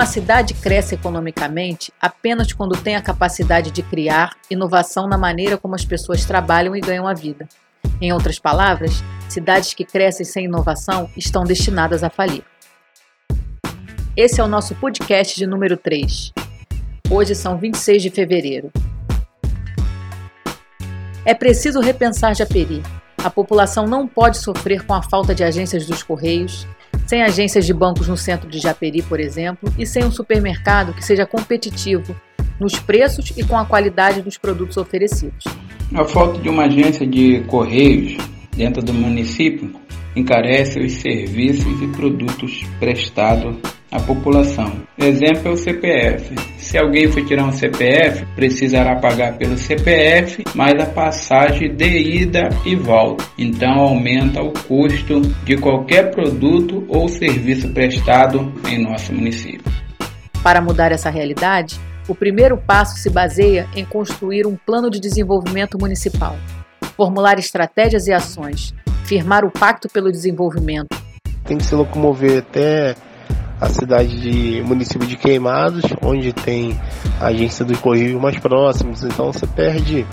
[0.00, 5.74] Uma cidade cresce economicamente apenas quando tem a capacidade de criar inovação na maneira como
[5.74, 7.46] as pessoas trabalham e ganham a vida.
[8.00, 12.42] Em outras palavras, cidades que crescem sem inovação estão destinadas a falir.
[14.16, 16.32] Esse é o nosso podcast de número 3.
[17.10, 18.72] Hoje são 26 de fevereiro.
[21.26, 22.82] É preciso repensar Japeri.
[23.22, 26.66] A população não pode sofrer com a falta de agências dos Correios,
[27.10, 31.04] sem agências de bancos no centro de Japeri, por exemplo, e sem um supermercado que
[31.04, 32.14] seja competitivo
[32.60, 35.42] nos preços e com a qualidade dos produtos oferecidos.
[35.92, 38.16] A falta de uma agência de correios
[38.56, 39.72] dentro do município
[40.14, 43.56] encarece os serviços e produtos prestados
[43.90, 44.72] à população.
[44.96, 46.34] Exemplo é o CPF.
[46.58, 52.48] Se alguém for tirar um CPF, precisará pagar pelo CPF mais a passagem de ida
[52.64, 53.24] e volta.
[53.36, 59.72] Então aumenta o custo de qualquer produto ou serviço prestado em nosso município.
[60.42, 65.78] Para mudar essa realidade, o primeiro passo se baseia em construir um plano de desenvolvimento
[65.78, 66.36] municipal,
[66.96, 70.88] formular estratégias e ações, firmar o Pacto pelo Desenvolvimento.
[71.44, 72.94] Tem que se locomover até
[73.60, 76.78] a cidade de município de Queimados, onde tem
[77.20, 79.04] a agência dos Correios mais próximos.
[79.04, 80.06] Então você perde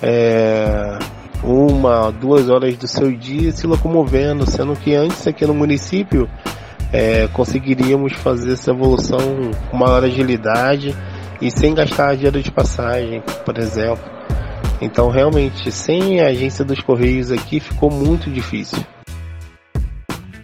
[0.00, 0.98] é,
[1.42, 6.28] uma, duas horas do seu dia se locomovendo, sendo que antes aqui no município
[6.92, 9.18] é, conseguiríamos fazer essa evolução
[9.70, 10.94] com maior agilidade
[11.40, 14.04] e sem gastar dinheiro de passagem, por exemplo.
[14.80, 18.78] Então, realmente, sem a agência dos Correios aqui ficou muito difícil.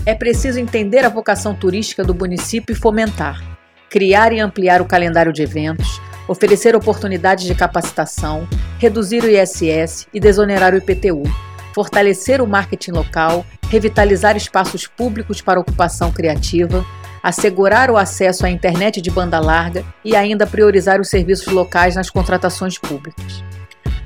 [0.06, 3.42] É preciso entender a vocação turística do município e fomentar,
[3.88, 8.46] criar e ampliar o calendário de eventos, oferecer oportunidades de capacitação,
[8.78, 11.22] reduzir o ISS e desonerar o IPTU,
[11.74, 16.84] fortalecer o marketing local, revitalizar espaços públicos para ocupação criativa,
[17.22, 22.10] assegurar o acesso à internet de banda larga e ainda priorizar os serviços locais nas
[22.10, 23.42] contratações públicas.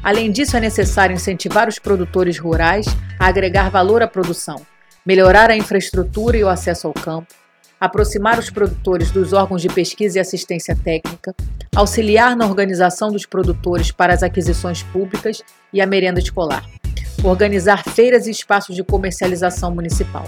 [0.01, 2.87] Além disso, é necessário incentivar os produtores rurais
[3.19, 4.65] a agregar valor à produção,
[5.09, 7.35] melhorar a infraestrutura e o acesso ao campo,
[7.81, 11.35] aproximar os produtores dos órgãos de pesquisa e assistência técnica,
[11.75, 15.43] auxiliar na organização dos produtores para as aquisições públicas
[15.73, 16.63] e a merenda escolar
[17.23, 20.25] organizar feiras e espaços de comercialização municipal.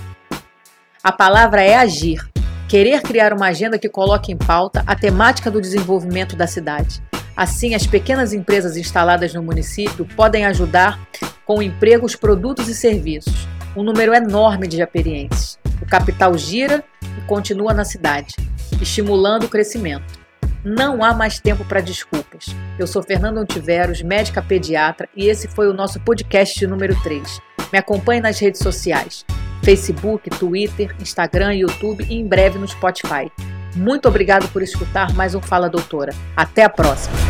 [1.03, 2.21] A palavra é agir,
[2.69, 7.03] querer criar uma agenda que coloque em pauta a temática do desenvolvimento da cidade.
[7.37, 10.99] Assim, as pequenas empresas instaladas no município podem ajudar
[11.45, 13.47] com empregos, produtos e serviços.
[13.77, 15.59] Um número enorme de japerienses.
[15.81, 18.35] O capital gira e continua na cidade,
[18.81, 20.21] estimulando o crescimento.
[20.65, 22.47] Não há mais tempo para desculpas.
[22.79, 27.41] Eu sou Fernanda Ontiveros, médica pediatra, e esse foi o nosso podcast número 3.
[27.73, 29.25] Me acompanhe nas redes sociais:
[29.63, 33.31] Facebook, Twitter, Instagram, YouTube e em breve no Spotify.
[33.75, 36.13] Muito obrigado por escutar mais um Fala Doutora.
[36.37, 37.30] Até a próxima!